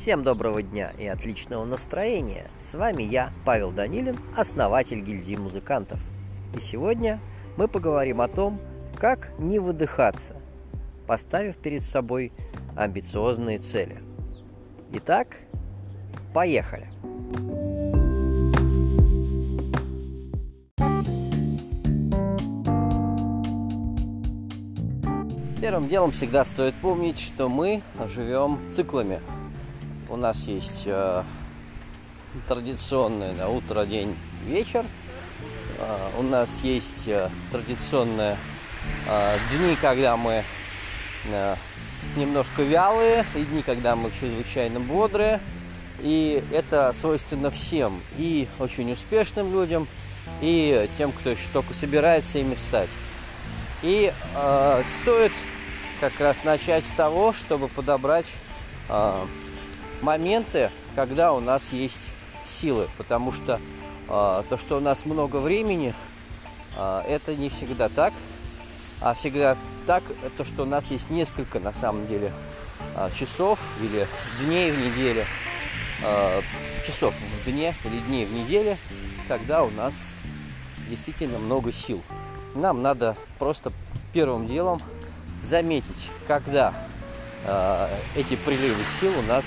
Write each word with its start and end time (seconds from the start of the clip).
Всем 0.00 0.22
доброго 0.22 0.62
дня 0.62 0.92
и 0.96 1.06
отличного 1.06 1.66
настроения! 1.66 2.50
С 2.56 2.74
вами 2.74 3.02
я, 3.02 3.34
Павел 3.44 3.70
Данилин, 3.70 4.18
основатель 4.34 5.02
гильдии 5.02 5.36
музыкантов. 5.36 6.00
И 6.56 6.60
сегодня 6.60 7.20
мы 7.58 7.68
поговорим 7.68 8.22
о 8.22 8.28
том, 8.28 8.58
как 8.96 9.38
не 9.38 9.58
выдыхаться, 9.58 10.36
поставив 11.06 11.58
перед 11.58 11.82
собой 11.82 12.32
амбициозные 12.78 13.58
цели. 13.58 13.98
Итак, 14.94 15.36
поехали! 16.32 16.88
Первым 25.60 25.88
делом 25.88 26.12
всегда 26.12 26.46
стоит 26.46 26.74
помнить, 26.76 27.18
что 27.18 27.50
мы 27.50 27.82
живем 28.08 28.58
циклами. 28.72 29.20
У 30.10 30.16
нас 30.16 30.48
есть 30.48 30.82
э, 30.86 31.22
традиционное 32.48 33.32
да, 33.32 33.48
утро, 33.48 33.86
день, 33.86 34.18
вечер. 34.44 34.84
Э, 35.78 36.10
у 36.18 36.22
нас 36.22 36.50
есть 36.64 37.06
э, 37.06 37.30
традиционные 37.52 38.36
э, 39.08 39.36
дни, 39.52 39.76
когда 39.80 40.16
мы 40.16 40.42
э, 41.26 41.54
немножко 42.16 42.62
вялые, 42.62 43.24
и 43.36 43.44
дни, 43.44 43.62
когда 43.62 43.94
мы 43.94 44.10
чрезвычайно 44.10 44.80
бодрые. 44.80 45.38
И 46.00 46.42
это 46.52 46.92
свойственно 46.92 47.52
всем, 47.52 48.02
и 48.18 48.48
очень 48.58 48.90
успешным 48.90 49.52
людям, 49.52 49.86
и 50.40 50.90
тем, 50.98 51.12
кто 51.12 51.30
еще 51.30 51.46
только 51.52 51.72
собирается 51.72 52.40
ими 52.40 52.56
стать. 52.56 52.90
И 53.84 54.12
э, 54.34 54.82
стоит 55.02 55.32
как 56.00 56.18
раз 56.18 56.42
начать 56.42 56.84
с 56.84 56.90
того, 56.96 57.32
чтобы 57.32 57.68
подобрать 57.68 58.26
э, 58.88 59.26
моменты, 60.02 60.70
когда 60.94 61.32
у 61.32 61.40
нас 61.40 61.72
есть 61.72 62.10
силы, 62.44 62.88
потому 62.98 63.32
что 63.32 63.60
э, 64.08 64.42
то, 64.48 64.58
что 64.58 64.78
у 64.78 64.80
нас 64.80 65.04
много 65.04 65.36
времени, 65.36 65.94
э, 66.76 67.02
это 67.08 67.34
не 67.34 67.48
всегда 67.48 67.88
так, 67.88 68.12
а 69.00 69.14
всегда 69.14 69.56
так, 69.86 70.02
то, 70.36 70.44
что 70.44 70.62
у 70.62 70.66
нас 70.66 70.90
есть 70.90 71.10
несколько, 71.10 71.60
на 71.60 71.72
самом 71.72 72.06
деле, 72.06 72.32
э, 72.96 73.10
часов 73.14 73.58
или 73.80 74.06
дней 74.42 74.70
в 74.70 74.78
неделе, 74.78 75.24
э, 76.02 76.42
часов 76.86 77.14
в 77.14 77.44
дне 77.44 77.74
или 77.84 77.98
дней 78.00 78.26
в 78.26 78.32
неделе, 78.32 78.78
когда 79.28 79.62
у 79.62 79.70
нас 79.70 80.18
действительно 80.88 81.38
много 81.38 81.72
сил. 81.72 82.02
Нам 82.54 82.82
надо 82.82 83.16
просто 83.38 83.72
первым 84.12 84.46
делом 84.46 84.82
заметить, 85.44 86.08
когда 86.26 86.74
э, 87.44 87.88
эти 88.16 88.36
приливы 88.36 88.82
сил 89.00 89.12
у 89.18 89.22
нас 89.22 89.44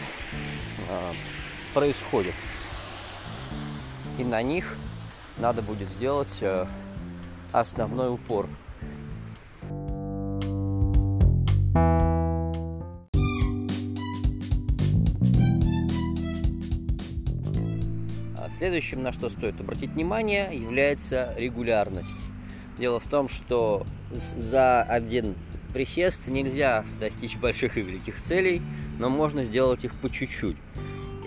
э, 0.94 1.14
происходят. 1.74 2.36
И 4.18 4.24
на 4.24 4.42
них 4.42 4.78
надо 5.38 5.62
будет 5.62 5.90
сделать 5.90 6.38
э, 6.42 6.68
основной 7.52 8.14
упор. 8.14 8.48
А 18.38 18.50
Следующим, 18.50 19.02
на 19.02 19.12
что 19.12 19.30
стоит 19.30 19.60
обратить 19.60 19.92
внимание, 19.92 20.50
является 20.54 21.34
регулярность. 21.38 22.10
Дело 22.78 23.00
в 23.00 23.08
том, 23.08 23.30
что 23.30 23.86
за 24.12 24.84
один 24.84 25.36
присест 25.74 26.28
нельзя 26.28 26.86
достичь 27.00 27.36
больших 27.38 27.78
и 27.78 27.82
великих 27.82 28.22
целей, 28.22 28.62
но 29.00 29.10
можно 29.10 29.44
сделать 29.44 29.84
их 29.84 29.94
по 29.96 30.10
чуть-чуть. 30.10 30.58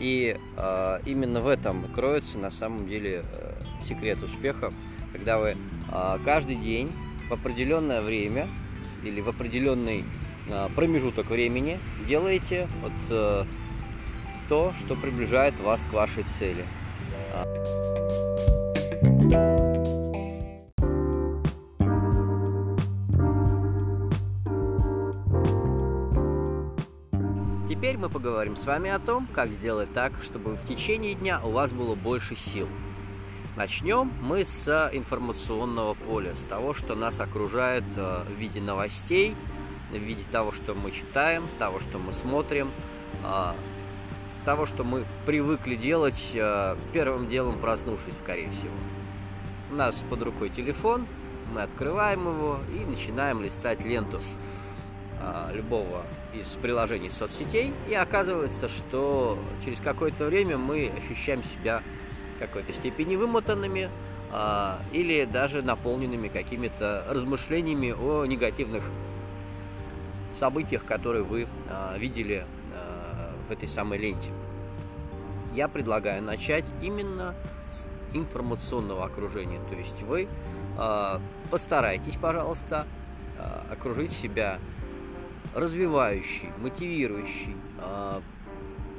И 0.01 0.37
э, 0.57 1.01
именно 1.07 1.41
в 1.41 1.49
этом 1.49 1.91
кроется 1.93 2.39
на 2.39 2.51
самом 2.51 2.89
деле 2.89 3.25
э, 3.25 3.53
секрет 3.83 4.23
успеха, 4.23 4.73
когда 5.13 5.39
вы 5.39 5.57
э, 5.91 6.19
каждый 6.25 6.57
день 6.57 6.91
в 7.29 7.33
определенное 7.33 8.03
время 8.03 8.47
или 9.03 9.21
в 9.21 9.29
определенный 9.29 10.05
э, 10.49 10.69
промежуток 10.77 11.31
времени 11.31 11.79
делаете 12.07 12.69
вот 12.83 12.93
э, 13.11 13.45
то, 14.49 14.73
что 14.79 14.95
приближает 14.95 15.59
вас 15.61 15.85
к 15.85 15.93
вашей 15.93 16.23
цели. 16.23 16.65
Теперь 27.87 27.99
мы 27.99 28.09
поговорим 28.09 28.57
с 28.57 28.67
вами 28.67 28.91
о 28.91 28.99
том, 28.99 29.29
как 29.33 29.53
сделать 29.53 29.93
так, 29.93 30.13
чтобы 30.21 30.57
в 30.57 30.67
течение 30.67 31.15
дня 31.15 31.41
у 31.45 31.53
вас 31.53 31.71
было 31.71 31.95
больше 31.95 32.35
сил. 32.35 32.67
Начнем 33.55 34.13
мы 34.21 34.45
с 34.45 34.91
информационного 34.93 35.95
поля, 35.95 36.35
с 36.35 36.41
того, 36.41 36.75
что 36.75 36.97
нас 36.97 37.21
окружает 37.21 37.85
э, 37.95 38.25
в 38.25 38.33
виде 38.33 38.61
новостей, 38.61 39.37
в 39.93 39.99
виде 39.99 40.25
того, 40.33 40.51
что 40.51 40.75
мы 40.75 40.91
читаем, 40.91 41.47
того, 41.61 41.79
что 41.79 41.99
мы 41.99 42.13
смотрим, 42.13 42.73
э, 43.23 43.53
того, 44.45 44.67
что 44.67 44.83
мы 44.83 45.07
привыкли 45.25 45.77
делать 45.77 46.33
э, 46.35 46.77
первым 46.93 47.29
делом, 47.29 47.61
проснувшись, 47.61 48.19
скорее 48.19 48.51
всего. 48.51 48.75
У 49.71 49.77
нас 49.77 50.03
под 50.11 50.23
рукой 50.23 50.49
телефон, 50.49 51.07
мы 51.55 51.63
открываем 51.63 52.23
его 52.23 52.59
и 52.75 52.85
начинаем 52.85 53.45
листать 53.45 53.85
ленту 53.85 54.21
любого 55.53 56.03
из 56.35 56.49
приложений 56.61 57.11
соцсетей, 57.11 57.73
и 57.89 57.95
оказывается, 57.95 58.69
что 58.69 59.39
через 59.65 59.81
какое-то 59.81 60.27
время 60.27 60.59
мы 60.59 60.93
ощущаем 60.97 61.43
себя 61.43 61.83
в 62.37 62.39
какой-то 62.39 62.73
степени 62.73 63.17
вымотанными 63.17 63.91
а, 64.33 64.81
или 64.93 65.25
даже 65.25 65.63
наполненными 65.63 66.29
какими-то 66.29 67.07
размышлениями 67.09 67.93
о 67.93 68.25
негативных 68.27 68.85
событиях, 70.31 70.85
которые 70.85 71.23
вы 71.23 71.47
а, 71.69 71.97
видели 71.97 72.47
а, 72.73 73.33
в 73.49 73.51
этой 73.51 73.69
самой 73.69 73.99
ленте. 73.99 74.31
Я 75.55 75.69
предлагаю 75.69 76.23
начать 76.23 76.71
именно 76.83 77.35
с 77.69 77.87
информационного 78.15 79.07
окружения, 79.07 79.61
то 79.71 79.75
есть 79.75 80.03
вы 80.03 80.29
а, 80.77 81.21
постарайтесь, 81.51 82.17
пожалуйста, 82.17 82.87
а, 83.39 83.65
окружить 83.71 84.13
себя 84.13 84.59
развивающей, 85.57 86.51
мотивирующей, 86.59 87.57
а, 87.79 88.23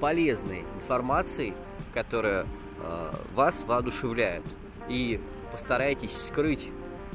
полезной 0.02 0.64
информацией, 0.76 1.54
которая 1.94 2.46
а, 2.80 3.16
вас 3.34 3.64
воодушевляет. 3.64 4.44
И 4.90 5.22
постарайтесь 5.52 6.18
скрыть 6.18 6.70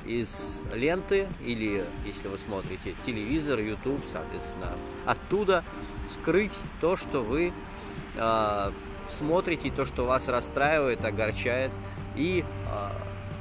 из 0.06 0.62
ленты 0.72 1.28
или, 1.44 1.84
если 2.04 2.28
вы 2.28 2.38
смотрите 2.38 2.94
телевизор, 3.04 3.60
YouTube, 3.60 4.02
соответственно, 4.10 4.72
оттуда 5.06 5.64
скрыть 6.08 6.56
то, 6.80 6.96
что 6.96 7.22
вы 7.22 7.52
э, 8.16 8.72
смотрите, 9.08 9.70
то, 9.70 9.84
что 9.84 10.04
вас 10.04 10.28
расстраивает, 10.28 11.04
огорчает 11.04 11.72
и 12.16 12.44
э, 12.44 12.88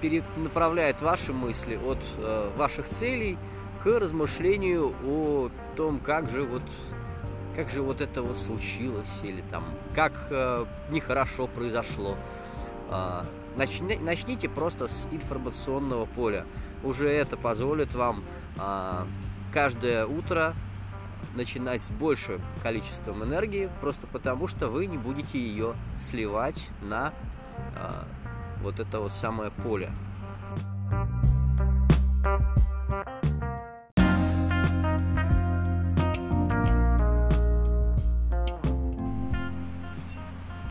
перенаправляет 0.02 1.02
ваши 1.02 1.34
мысли 1.34 1.78
от 1.84 2.00
э, 2.18 2.52
ваших 2.58 2.90
целей 2.90 3.38
к 3.84 3.86
размышлению 4.00 4.94
о 5.04 5.50
том, 5.76 6.00
как 6.00 6.30
же 6.30 6.44
вот 6.44 6.64
как 7.56 7.70
же 7.70 7.82
вот 7.82 8.00
это 8.00 8.22
вот 8.22 8.38
случилось, 8.38 9.20
или 9.24 9.44
там, 9.52 9.66
как 9.94 10.14
э, 10.30 10.66
нехорошо 10.90 11.48
произошло. 11.48 12.16
Э, 12.90 13.24
начни, 13.58 13.98
начните 13.98 14.48
просто 14.48 14.88
с 14.88 15.08
информационного 15.12 16.06
поля. 16.06 16.46
Уже 16.82 17.10
это 17.10 17.36
позволит 17.36 17.94
вам 17.94 18.24
э, 18.58 19.06
каждое 19.54 20.06
утро 20.06 20.54
начинать 21.36 21.82
с 21.82 21.90
большим 21.90 22.42
количеством 22.64 23.24
энергии, 23.24 23.70
просто 23.82 24.08
потому 24.08 24.48
что 24.48 24.68
вы 24.68 24.86
не 24.86 24.98
будете 24.98 25.38
ее 25.38 25.76
сливать 25.98 26.70
на 26.82 27.14
э, 27.76 28.04
вот 28.62 28.80
это 28.80 29.00
вот 29.02 29.12
самое 29.12 29.52
поле. 29.52 29.92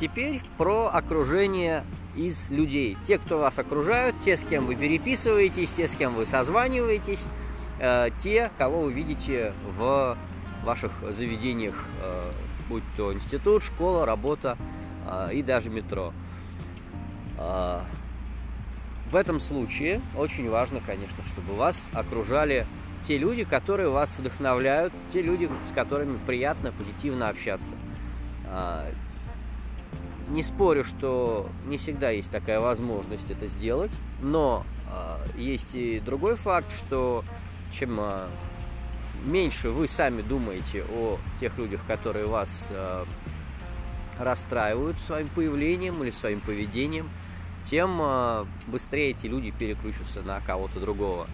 Теперь 0.00 0.40
про 0.56 0.86
окружение 0.88 1.84
из 2.16 2.48
людей. 2.48 2.96
Те, 3.04 3.18
кто 3.18 3.38
вас 3.38 3.58
окружают, 3.58 4.16
те, 4.24 4.38
с 4.38 4.44
кем 4.44 4.64
вы 4.64 4.74
переписываетесь, 4.74 5.70
те, 5.72 5.88
с 5.88 5.94
кем 5.94 6.14
вы 6.14 6.24
созваниваетесь, 6.24 7.22
э, 7.78 8.08
те, 8.18 8.50
кого 8.56 8.80
вы 8.80 8.94
видите 8.94 9.52
в 9.76 10.16
ваших 10.64 10.92
заведениях, 11.10 11.86
э, 12.02 12.30
будь 12.70 12.82
то 12.96 13.12
институт, 13.12 13.62
школа, 13.62 14.06
работа 14.06 14.56
э, 15.06 15.34
и 15.34 15.42
даже 15.42 15.68
метро. 15.68 16.14
В 17.36 19.16
этом 19.16 19.40
случае 19.40 20.02
очень 20.16 20.48
важно, 20.48 20.80
конечно, 20.80 21.24
чтобы 21.24 21.54
вас 21.54 21.88
окружали 21.92 22.66
те 23.02 23.18
люди, 23.18 23.44
которые 23.44 23.88
вас 23.88 24.18
вдохновляют, 24.18 24.92
те 25.10 25.20
люди, 25.22 25.48
с 25.68 25.72
которыми 25.74 26.18
приятно, 26.26 26.70
позитивно 26.70 27.28
общаться. 27.28 27.74
Не 30.30 30.44
спорю, 30.44 30.84
что 30.84 31.48
не 31.66 31.76
всегда 31.76 32.10
есть 32.10 32.30
такая 32.30 32.60
возможность 32.60 33.28
это 33.30 33.48
сделать, 33.48 33.90
но 34.22 34.64
а, 34.88 35.20
есть 35.36 35.74
и 35.74 35.98
другой 35.98 36.36
факт, 36.36 36.70
что 36.72 37.24
чем 37.72 37.98
а, 37.98 38.28
меньше 39.24 39.70
вы 39.70 39.88
сами 39.88 40.22
думаете 40.22 40.84
о 40.84 41.18
тех 41.40 41.58
людях, 41.58 41.80
которые 41.84 42.26
вас 42.26 42.72
расстраивают 44.18 44.98
своим 44.98 45.26
появлением 45.28 46.02
или 46.02 46.10
своим 46.10 46.40
поведением, 46.40 47.10
тем 47.64 48.00
быстрее 48.66 49.10
эти 49.10 49.26
люди 49.26 49.50
переключатся 49.50 50.22
на 50.22 50.40
кого-то 50.40 50.80
другого. 50.80 51.26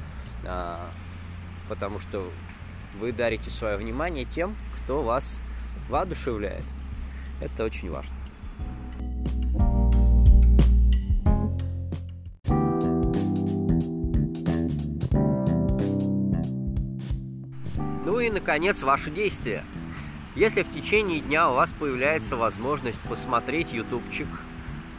Потому 1.68 2.00
что 2.00 2.28
вы 2.98 3.12
дарите 3.12 3.50
свое 3.50 3.76
внимание 3.76 4.24
тем, 4.24 4.56
кто 4.76 5.02
вас 5.02 5.40
воодушевляет. 5.88 6.64
Это 7.40 7.64
очень 7.64 7.90
важно. 7.90 8.25
И, 18.26 18.30
наконец, 18.30 18.82
ваши 18.82 19.10
действия. 19.10 19.64
Если 20.34 20.62
в 20.62 20.70
течение 20.70 21.20
дня 21.20 21.48
у 21.50 21.54
вас 21.54 21.70
появляется 21.70 22.36
возможность 22.36 23.00
посмотреть 23.02 23.72
ютубчик, 23.72 24.26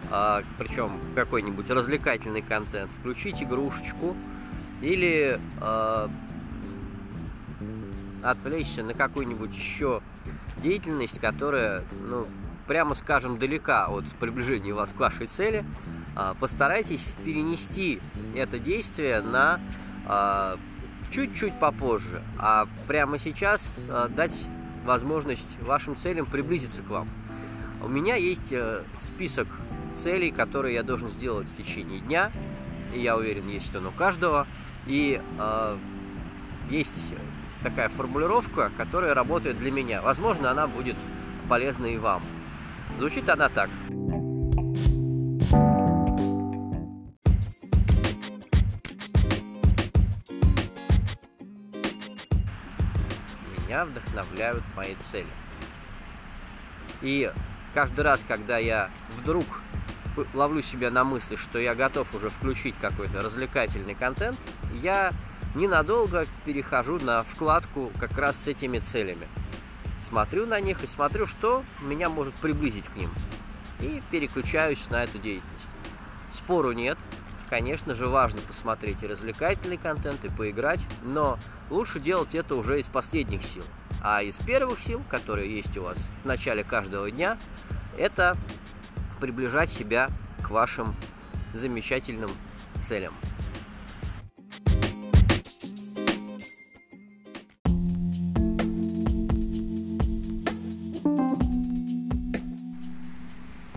а, 0.09 0.43
причем 0.57 0.99
какой-нибудь 1.13 1.69
развлекательный 1.69 2.41
контент, 2.41 2.89
включить 2.91 3.43
игрушечку 3.43 4.15
или 4.81 5.39
а, 5.59 6.09
отвлечься 8.23 8.83
на 8.83 8.93
какую-нибудь 8.93 9.53
еще 9.53 10.01
деятельность, 10.57 11.19
которая, 11.19 11.83
ну, 12.01 12.27
прямо 12.65 12.95
скажем, 12.95 13.37
далека 13.37 13.87
от 13.87 14.05
приближения 14.19 14.73
вас 14.73 14.93
к 14.93 14.99
вашей 14.99 15.27
цели, 15.27 15.65
а, 16.15 16.33
постарайтесь 16.33 17.13
перенести 17.25 17.99
это 18.35 18.57
действие 18.57 19.21
на 19.21 19.59
чуть-чуть 21.11 21.59
попозже, 21.59 22.21
а 22.37 22.67
прямо 22.87 23.19
сейчас 23.19 23.81
а, 23.89 24.07
дать 24.07 24.47
возможность 24.83 25.57
вашим 25.61 25.95
целям 25.95 26.25
приблизиться 26.25 26.81
к 26.81 26.89
вам. 26.89 27.07
У 27.81 27.87
меня 27.87 28.15
есть 28.15 28.51
э, 28.51 28.81
список 28.99 29.47
целей, 29.93 30.31
которые 30.31 30.73
я 30.75 30.83
должен 30.83 31.09
сделать 31.09 31.47
в 31.47 31.57
течение 31.57 31.99
дня, 31.99 32.31
и 32.93 32.99
я 32.99 33.17
уверен, 33.17 33.47
есть 33.47 33.75
он 33.75 33.85
у 33.85 33.91
каждого, 33.91 34.47
и 34.87 35.21
э, 35.39 35.77
есть 36.69 37.13
такая 37.61 37.89
формулировка, 37.89 38.71
которая 38.77 39.13
работает 39.13 39.59
для 39.59 39.71
меня. 39.71 40.01
Возможно, 40.01 40.49
она 40.49 40.67
будет 40.67 40.95
полезна 41.49 41.85
и 41.85 41.97
вам. 41.97 42.21
Звучит 42.97 43.29
она 43.29 43.49
так. 43.49 43.69
Меня 53.67 53.83
вдохновляют 53.83 54.63
мои 54.77 54.95
цели. 54.95 55.27
И 57.01 57.29
каждый 57.73 57.99
раз, 57.99 58.23
когда 58.25 58.57
я 58.57 58.89
вдруг 59.09 59.43
ловлю 60.33 60.61
себя 60.61 60.89
на 60.89 61.03
мысли, 61.03 61.35
что 61.35 61.59
я 61.59 61.75
готов 61.75 62.15
уже 62.15 62.29
включить 62.29 62.75
какой-то 62.79 63.19
развлекательный 63.19 63.93
контент, 63.93 64.39
я 64.81 65.11
ненадолго 65.53 66.25
перехожу 66.45 66.97
на 66.99 67.23
вкладку 67.23 67.91
как 67.99 68.17
раз 68.17 68.41
с 68.41 68.47
этими 68.47 68.79
целями. 68.79 69.27
Смотрю 70.07 70.45
на 70.45 70.61
них 70.61 70.81
и 70.85 70.87
смотрю, 70.87 71.27
что 71.27 71.65
меня 71.81 72.07
может 72.07 72.35
приблизить 72.35 72.87
к 72.87 72.95
ним. 72.95 73.09
И 73.81 74.01
переключаюсь 74.11 74.89
на 74.89 75.03
эту 75.03 75.19
деятельность. 75.19 75.69
Спору 76.33 76.71
нет. 76.71 76.97
Конечно 77.49 77.95
же, 77.95 78.07
важно 78.07 78.41
посмотреть 78.41 79.03
и 79.03 79.07
развлекательный 79.07 79.77
контент, 79.77 80.23
и 80.25 80.29
поиграть, 80.29 80.81
но 81.01 81.39
лучше 81.69 81.99
делать 81.99 82.35
это 82.35 82.55
уже 82.55 82.79
из 82.79 82.87
последних 82.87 83.41
сил. 83.43 83.63
А 84.01 84.21
из 84.21 84.35
первых 84.35 84.79
сил, 84.79 85.01
которые 85.09 85.55
есть 85.55 85.75
у 85.77 85.83
вас 85.83 86.11
в 86.23 86.25
начале 86.25 86.63
каждого 86.65 87.09
дня, 87.09 87.37
это 87.97 88.35
приближать 89.21 89.69
себя 89.69 90.09
к 90.43 90.49
вашим 90.49 90.93
замечательным 91.53 92.31
целям. 92.75 93.13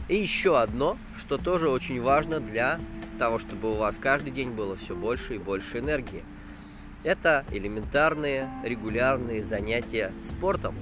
И 0.08 0.17
еще 0.17 0.61
одно, 0.61 0.99
что 1.17 1.38
тоже 1.38 1.69
очень 1.69 2.02
важно 2.02 2.40
для 2.40 2.81
того, 3.20 3.38
чтобы 3.38 3.70
у 3.70 3.75
вас 3.75 3.99
каждый 4.00 4.32
день 4.32 4.50
было 4.50 4.75
все 4.75 4.96
больше 4.96 5.37
и 5.37 5.38
больше 5.38 5.78
энергии. 5.78 6.25
Это 7.05 7.44
элементарные, 7.52 8.50
регулярные 8.64 9.43
занятия 9.43 10.12
спортом. 10.22 10.75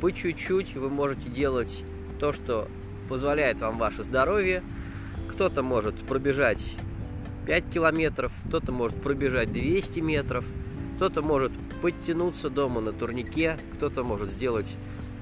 По 0.00 0.12
чуть-чуть 0.12 0.74
вы 0.74 0.90
можете 0.90 1.28
делать 1.28 1.82
то, 2.20 2.32
что 2.32 2.68
позволяет 3.08 3.60
вам 3.60 3.78
ваше 3.78 4.02
здоровье. 4.02 4.62
Кто-то 5.28 5.62
может 5.62 5.96
пробежать 6.06 6.76
5 7.46 7.70
километров, 7.70 8.32
кто-то 8.46 8.72
может 8.72 9.00
пробежать 9.02 9.52
200 9.52 10.00
метров, 10.00 10.44
кто-то 10.96 11.22
может 11.22 11.52
подтянуться 11.80 12.50
дома 12.50 12.80
на 12.80 12.92
турнике, 12.92 13.58
кто-то 13.72 14.04
может 14.04 14.28
сделать 14.28 14.76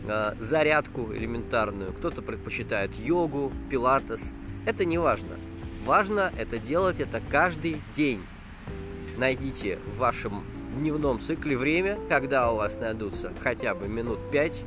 Э, 0.07 0.35
зарядку 0.39 1.15
элементарную, 1.15 1.93
кто-то 1.93 2.21
предпочитает 2.21 2.95
йогу, 2.99 3.51
пилатес. 3.71 4.35
Это 4.67 4.85
не 4.85 4.99
важно. 4.99 5.37
Важно 5.85 6.33
это 6.37 6.59
делать 6.59 7.01
это 7.01 7.21
каждый 7.31 7.81
день. 7.95 8.23
Найдите 9.17 9.79
в 9.87 9.99
вашем 9.99 10.45
дневном 10.77 11.21
цикле 11.21 11.57
время, 11.57 11.99
когда 12.09 12.51
у 12.51 12.57
вас 12.57 12.79
найдутся 12.79 13.33
хотя 13.43 13.75
бы 13.75 13.87
минут 13.87 14.19
5. 14.33 14.63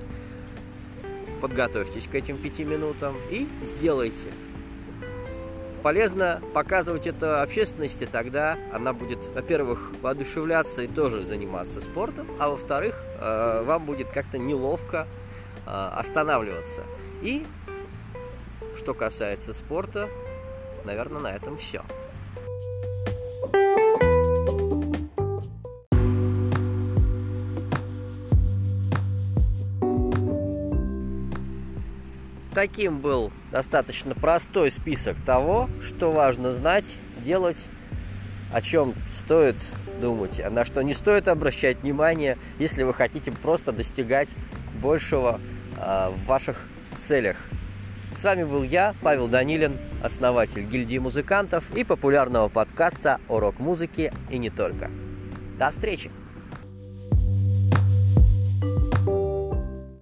Подготовьтесь 1.42 2.08
к 2.08 2.16
этим 2.16 2.38
5 2.38 2.60
минутам 2.60 3.16
и 3.30 3.48
сделайте. 3.64 4.30
Полезно 5.84 6.42
показывать 6.54 7.08
это 7.08 7.42
общественности, 7.42 8.08
тогда 8.12 8.58
она 8.74 8.94
будет, 8.94 9.20
во-первых, 9.34 9.92
воодушевляться 10.02 10.84
и 10.84 10.88
тоже 10.88 11.24
заниматься 11.24 11.82
спортом, 11.82 12.28
а 12.40 12.50
во-вторых, 12.50 12.96
э, 13.20 13.64
вам 13.64 13.86
будет 13.86 14.10
как-то 14.10 14.38
неловко 14.38 15.08
Э, 15.68 15.90
останавливаться. 15.98 16.84
И 17.22 17.46
что 18.78 18.94
касается 18.94 19.52
спорта, 19.52 20.08
наверное, 20.88 21.22
на 21.22 21.36
этом 21.36 21.58
все. 21.58 21.84
Таким 32.56 33.02
был 33.02 33.32
достаточно 33.52 34.16
простой 34.16 34.72
список 34.72 35.24
того, 35.24 35.70
что 35.80 36.12
важно 36.12 36.52
знать, 36.52 36.96
делать, 37.20 37.64
о 38.52 38.62
чем 38.62 38.96
стоит 39.12 39.58
думать, 40.02 40.40
а 40.40 40.50
на 40.50 40.66
что 40.66 40.82
не 40.82 40.96
стоит 40.96 41.28
обращать 41.28 41.84
внимание, 41.84 42.38
если 42.58 42.82
вы 42.82 42.96
хотите 42.96 43.32
просто 43.32 43.72
достигать 43.72 44.30
большего 44.82 45.40
а, 45.78 46.10
в 46.10 46.26
ваших 46.26 46.66
целях. 46.98 47.38
С 48.12 48.24
вами 48.24 48.44
был 48.44 48.64
я, 48.64 48.96
Павел 49.02 49.28
Данилин, 49.28 49.78
основатель 50.02 50.64
гильдии 50.64 50.98
музыкантов 50.98 51.70
и 51.76 51.84
популярного 51.84 52.48
подкаста 52.48 53.20
о 53.28 53.40
рок-музыке 53.40 54.14
и 54.30 54.38
не 54.38 54.50
только. 54.50 54.90
До 55.60 55.70
встречи! 55.70 56.10